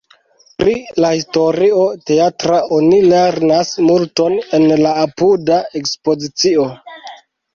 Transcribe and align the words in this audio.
Pri 0.61 0.71
la 1.03 1.09
historio 1.15 1.81
teatra 2.11 2.57
oni 2.77 2.97
lernas 3.11 3.73
multon 3.89 4.39
en 4.59 4.67
la 4.87 4.95
apuda 5.05 5.59
ekspozicio. 5.81 6.67